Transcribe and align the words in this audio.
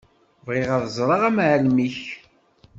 Bɣiɣ 0.45 0.69
ad 0.75 0.85
ẓreɣ 0.97 1.21
amεellem-ik. 1.29 1.99